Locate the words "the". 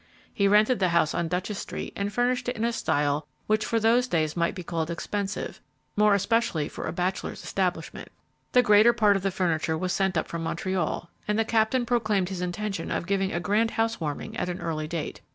0.79-0.89, 8.53-8.63, 9.21-9.29, 11.37-11.45